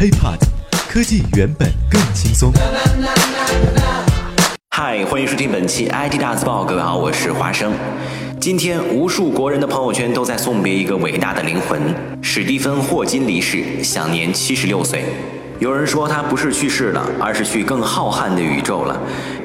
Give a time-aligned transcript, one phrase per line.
[0.00, 0.38] HiPod，
[0.88, 2.50] 科技原本更轻松。
[4.70, 7.70] 嗨，欢迎收听本期 IT 大字报，各位好，我是华生。
[8.40, 11.78] 今天，无数国人的朋友圈都在送别一个伟大的灵魂——
[12.22, 15.04] 史蒂芬·霍金离世，享年七十六岁。
[15.58, 18.98] 有人说他不是去世了，而是去更浩瀚的宇宙了。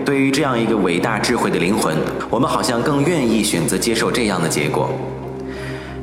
[0.05, 1.97] 对于这样一个伟大智慧的灵魂，
[2.29, 4.89] 我们好像更愿意选择接受这样的结果。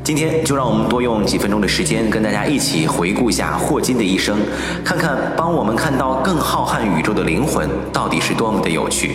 [0.04, 4.36] 今天就让我们多用几分钟的时间，跟大家一起回顾一下霍金的一生，
[4.84, 9.12] 看看帮我们看到更浩瀚宇宙的灵魂到底是多么的有趣。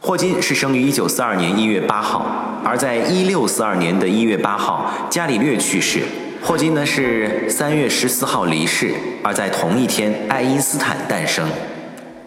[0.00, 2.24] 霍金是生于1942年1月8号，
[2.64, 6.00] 而在1642年的一月8号，伽利略去世。
[6.42, 11.46] 霍金呢是3月14号离世，而在同一天，爱因斯坦诞生。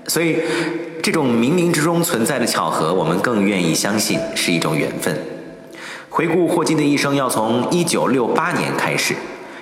[0.05, 0.37] 所以。
[1.05, 5.15] 这种冥冥之中存在的巧合，我们更愿意相信是一种缘分。
[6.09, 9.13] 回顾霍金的一生，要从1968年开始。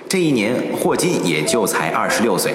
[0.08, 2.54] 这一年，霍金也就才26岁。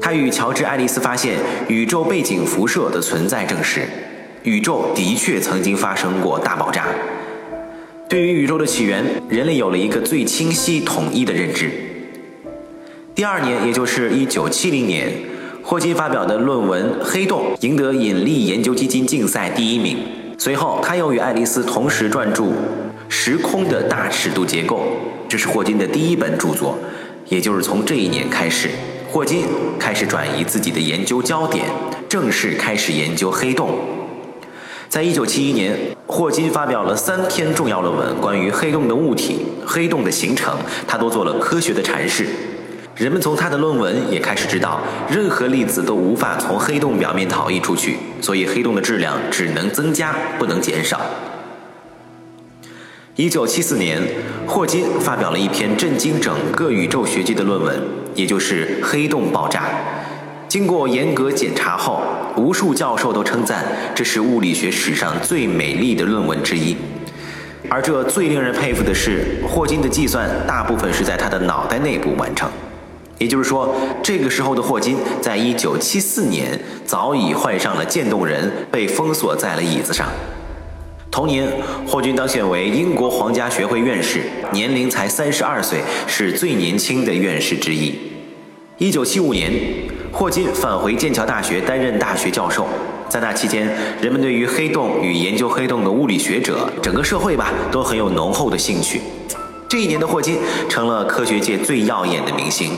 [0.00, 1.34] 他与乔治·爱丽丝发现
[1.66, 3.88] 宇宙背景辐射的存在，证实
[4.44, 6.86] 宇宙的确曾经发生过大爆炸。
[8.08, 11.72] 对于宇宙的起源，人类有了一个最清晰统一的认知。
[13.16, 15.12] 第二年，也就是1970年。
[15.68, 19.98] 霍金发表的论文《黑洞》赢得引力研究基金竞赛第一名。
[20.38, 22.44] 随后，他又与爱丽丝同时撰著
[23.08, 24.76] 《时空的大尺度结构》，
[25.28, 26.78] 这是霍金的第一本著作。
[27.26, 28.70] 也就是从这一年开始，
[29.10, 29.42] 霍金
[29.76, 31.64] 开始转移自己的研究焦点，
[32.08, 33.70] 正式开始研究黑洞。
[34.88, 42.24] 在一九七一年，霍金发表了三篇重要论文，关于黑洞的物体、黑洞的形成，他都做了科学的阐释。
[42.96, 44.80] 人们从他的论文也开始知道，
[45.10, 50.98] 任何粒子都无法从黑洞表面逃逸出去，所以黑洞的质量只能增加，不能减少。
[53.14, 54.00] 一九七四年，
[54.46, 57.78] 霍金发表了一篇震惊整个宇宙学界的论文，
[58.14, 59.64] 也就是黑洞爆炸。
[60.48, 62.02] 经过严格检查后，
[62.36, 66.74] 无数教授都称赞这是物理学史上最美丽的论文之一。
[67.68, 72.50] 而这最令人佩服的是，霍金的计算大部分是在他的脑袋内部完成。
[73.18, 80.06] 也就是说，这个时候的霍金，在一九七四年早已患上了渐冻人，被封锁在了椅子上。
[81.10, 81.50] 同年，
[81.86, 84.20] 霍金当选为英国皇家学会院士，
[84.52, 87.94] 年龄才三十二岁，是最年轻的院士之一。
[88.76, 89.50] 一九七五年，
[90.12, 92.66] 霍金返回剑桥大学担任大学教授。
[93.08, 93.66] 在那期间，
[94.02, 99.00] 人们对于黑洞与研究黑洞的物理学者，整个社会吧，都很有浓厚的兴趣。
[99.68, 100.36] 这一年的霍金
[100.68, 102.72] 成了科学界最耀眼的明星。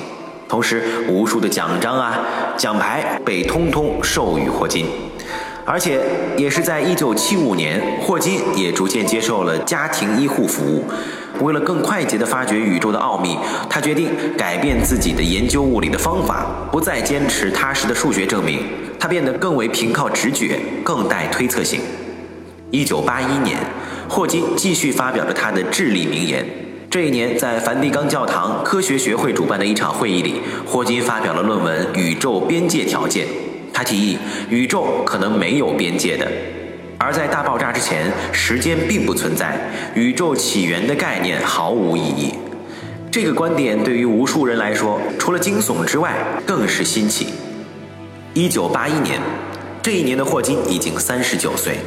[0.48, 2.18] 同时，无数的奖章啊、
[2.56, 4.86] 奖牌被通通授予霍金，
[5.66, 6.00] 而且
[6.38, 10.84] 也是在1975年，霍金也逐渐接受了家庭医护服务。
[11.40, 13.38] 为了更快捷地发掘宇宙的奥秘，
[13.68, 14.08] 他决定
[14.38, 18.60] 改变自己的研究物理的方法，不再坚持踏实的数学证明，
[18.98, 21.80] 他变得更为凭靠直觉，更带推测性。
[22.72, 23.58] 1981年，
[24.08, 26.44] 霍金继续发表了他的至理名言。
[26.90, 33.26] 这一年，在梵蒂冈教堂科学学会主办的一场会议里，霍金发表了论文《宇宙边界条件》。
[33.74, 34.16] 他提议，
[34.48, 36.26] 宇宙可能没有边界的，
[36.96, 42.32] 而在大爆炸之前，时间并不存在，宇宙起源的概念毫无意义。
[43.10, 46.14] 这个观点对于无数人来说，除了惊悚之外，
[46.46, 47.34] 更是新奇。
[48.32, 49.20] 一九八一年，
[49.82, 51.80] 这一年的霍金已经三十九岁，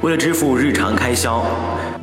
[0.00, 1.44] 为了支付日常开销。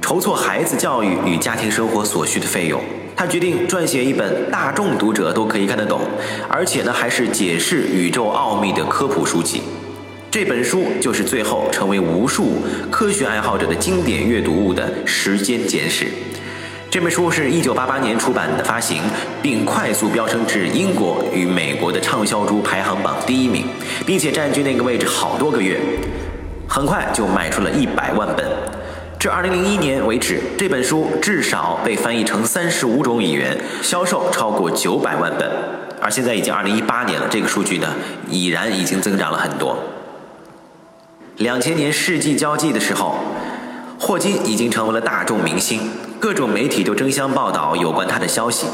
[0.03, 2.77] 筹措孩子教育与家庭生活所需的费用，
[3.15, 6.01] 他决定撰写一本大众读者都可以看得懂，
[6.49, 9.61] 而且呢还是解释宇宙奥秘的科普书籍。
[10.29, 12.57] 这本书就是最后成为无数
[12.91, 16.03] 科学爱好者的经典阅读物的《时间简史》。
[16.91, 19.03] 这本书是一九八八年出版的发行，
[19.41, 23.67] 并快速飙升至英国与美国的畅销书排行榜第一名，
[24.05, 25.79] 并且占据那个位置好多个月，
[26.67, 28.45] 很快就卖出了一百万本。
[29.23, 35.49] 至二零零一年为止，这本书至少被翻译成三十五种语言，销售超过九百万本。
[36.01, 37.87] 而现在已经二零一八年了，这个数据呢
[38.27, 39.77] 已然已经增长了很多。
[41.37, 43.15] 两千年世纪交际的时候，
[43.97, 45.89] 霍金已经成为了大众明星，
[46.19, 48.67] 各种媒体都争相报道有关他的消息，《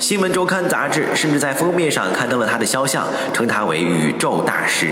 [0.00, 4.88] 新闻周刊》杂志甚至在封面上刊登了他的肖像，称他为宇宙大师。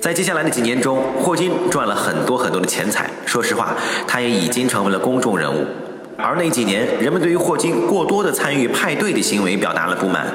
[0.00, 3.10] 在接下来的几年中，霍金赚了很多很多的钱财。
[3.24, 3.74] 说实话，
[4.06, 5.64] 他也已经成为了公众人物。
[6.16, 10.26] 而那几年，人们对于霍金过多的参与派对的行为表达了不满。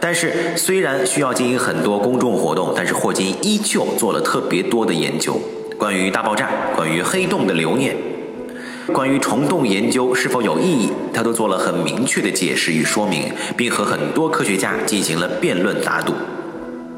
[0.00, 5.38] 但是，虽然需要进行很多公众活动，但是霍金依旧做了特别多的研究，
[5.76, 7.94] 关于大爆炸，关于黑洞的留念。
[8.92, 16.14] 关于虫洞研究是否有意义，他都做了很明确的解释与说明，并和很多科学家进行了辩论打赌。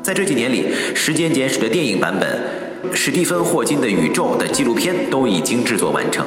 [0.09, 0.65] 在这几年里，
[0.95, 6.27] 《时间简史》的电影版本、史蒂芬·霍金的《宇宙》的纪录片都已经制作完成。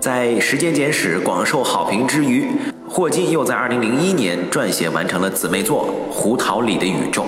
[0.00, 2.46] 在《时间简史》广受好评之余，
[2.88, 7.24] 霍金又在2001年撰写完成了姊妹作《胡桃里的宇宙》，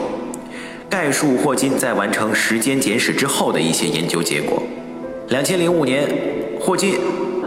[0.88, 4.62] 概述霍金在完成《时间简史》之后的一些研究结果。
[5.28, 6.08] 2005年，
[6.58, 6.94] 霍金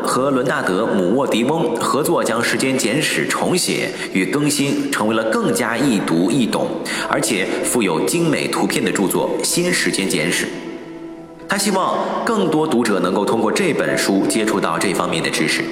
[0.04, 6.68] 和伦纳德·姆沃迪翁合作，将《时间简史》重写与更新，成为了更加易读易懂，
[7.10, 10.46] 而且富有精美图片的著作《新时间简史》。
[11.48, 15.64] 他希望更多读者能够通过这本书接触到这方面的知识。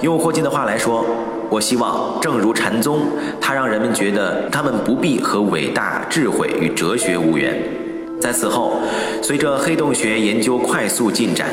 [0.00, 1.04] 用霍金的话来说，
[1.48, 3.00] 我希望，正如禅宗，
[3.40, 7.56] 它让人们觉得他们不必和伟大智慧与哲学无缘。
[8.20, 8.78] 在此后，
[9.22, 11.48] 随着黑洞学研究快速进展，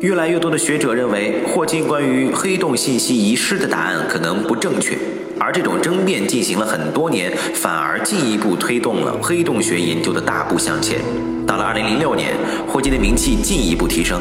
[0.00, 4.96] 越来越多的学者认为霍金关于黑洞信息遗失的答案可能不正确，
[5.38, 10.98] 而这种争辩进行了很多年，反而进一步推动了黑洞学研究的大步向前。
[11.46, 12.34] 到了2006年，
[12.66, 14.18] 霍金的名气进一步提升。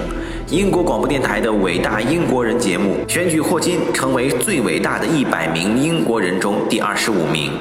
[0.50, 7.54] 英国广播电台的《伟大英国人》节目选举霍金成为最伟大的一百名英国人中第二十五名，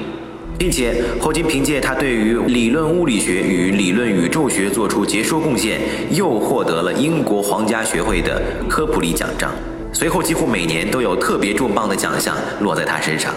[0.59, 5.79] 并且霍金凭借他对于理论物理学与理论宇宙学做出杰出贡献，
[6.11, 9.49] 又获得了英国皇家学会的科普利奖章。
[9.93, 13.33] 随后，几乎每年都有特别重磅的奖项落在他身上。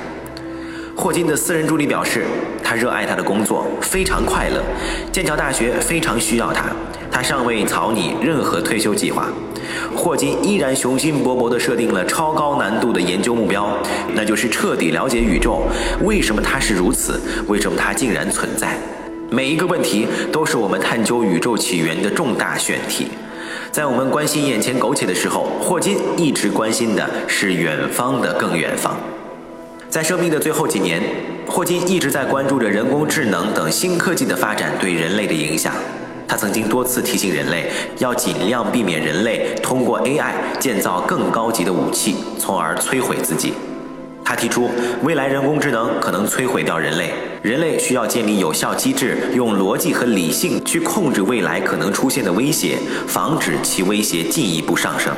[0.97, 2.25] 霍金的私人助理表示，
[2.61, 4.61] 他热爱他的工作，非常快乐。
[5.13, 6.65] 剑桥大学非常需要他，
[7.09, 9.29] 他尚未草拟任何退休计划。
[9.97, 13.77] 霍金依然雄心勃勃地设定了超高难度的研究目标，
[14.15, 15.63] 那就是彻底了解宇宙。
[16.03, 17.21] 为什么它是如此？
[17.49, 18.77] 为什么它竟然存在？
[19.31, 23.09] 每一个问题都是我们探究宇宙起源的重大选题。
[23.71, 28.95] 在我们关心眼前苟且的时候，霍金一直关心的是远方的更远方。
[29.89, 31.03] 在生命的最后几年，
[31.47, 35.73] 霍金一直在关注着人工智能等新科技的发展对人类的影响。
[36.33, 43.53] 他曾经多次提醒人类，要尽量避免人类通过 AI 建造更高级的武器，从而摧毁自己。
[44.25, 44.71] 他提出，
[45.03, 47.13] 未来人工智能可能摧毁掉人类，
[47.43, 55.13] 人类需要建立有效机制，用逻辑和理性去控制未来可能出现的威胁，防止其威胁进一步上升。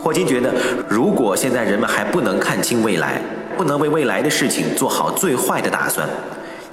[0.00, 0.52] 霍金觉得，
[0.88, 3.22] 如果现在人们还不能看清未来，
[3.56, 6.08] 不能为未来的事情做好最坏的打算，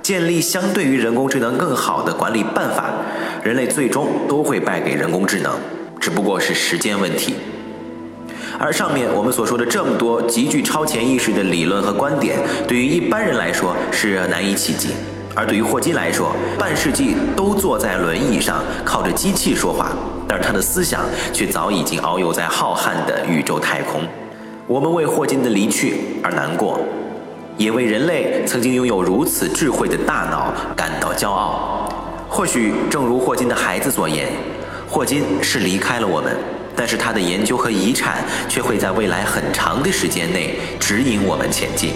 [0.05, 2.93] 建立相对于人工智能更好的管理办法，
[3.43, 5.51] 人类最终都会败给人工智能，
[5.99, 7.33] 只不过是时间问题。
[8.59, 12.37] 而上面我们所说的这么多极具超前意识的理论和观点，
[12.67, 14.89] 对于一般人来说是难以企及，
[15.33, 19.89] 而对于霍金来说，半世纪都坐在轮椅上靠着机器说话，
[20.27, 21.01] 但是他的思想
[21.33, 24.01] 却早已经遨游在浩瀚的宇宙太空。
[24.67, 26.79] 我们为霍金的离去而难过，
[27.57, 31.89] 也为人类曾经拥有如此智慧的大脑感到骄傲。
[32.27, 34.27] 或许正如霍金的孩子所言，
[34.89, 36.35] 霍金是离开了我们，
[36.75, 41.91] 但是他的研究和遗产却会在未来很长的时间内指引我们前进。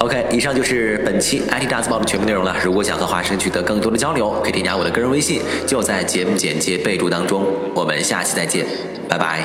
[0.00, 2.56] OK，以上就是本期 IT 大字报的全部内容了。
[2.64, 7.44] 如果想和华生取得更多的交流，可以添加我的个人微信，就在节目简介备注当中。
[7.74, 8.64] 我们下期再见，
[9.06, 9.44] 拜拜。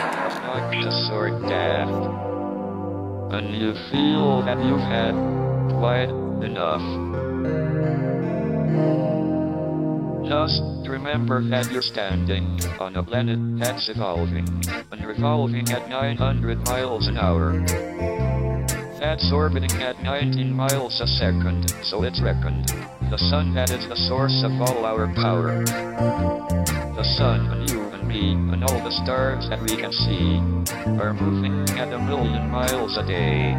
[10.26, 14.48] Just remember that you're standing on a planet that's evolving
[14.92, 17.54] and revolving at 900 miles an hour.
[19.06, 22.66] That's orbiting at 19 miles a second, so it's reckoned.
[23.12, 25.64] The sun that is the source of all our power.
[25.64, 30.42] The sun and you and me and all the stars that we can see
[31.00, 33.54] are moving at a million miles a day.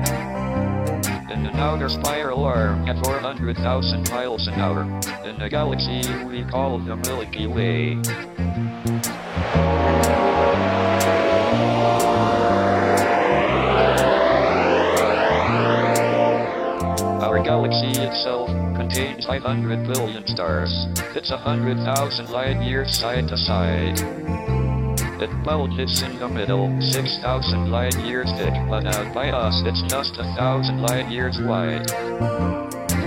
[1.32, 4.82] In an outer spiral arm at 400,000 miles an hour,
[5.24, 8.02] in a galaxy we call the Milky Way.
[18.96, 20.86] Contains 500 billion stars.
[21.14, 24.00] It's a hundred thousand light years side to side.
[25.20, 30.16] It bulges in the middle, 6,000 light years thick, but out by us it's just
[30.16, 31.90] a thousand light years wide.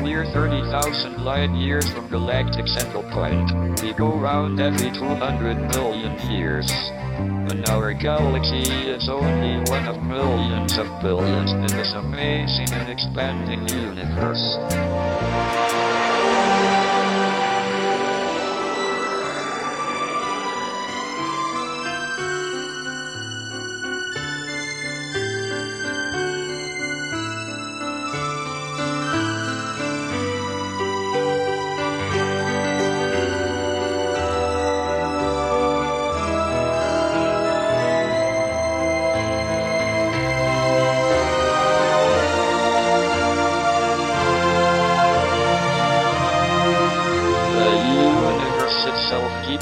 [0.04, 3.50] We're 30,000 light years from galactic central point.
[3.82, 6.72] We go round every 200 million years.
[7.20, 13.68] And our galaxy is only one of millions of billions in this amazing and expanding
[13.68, 15.59] universe.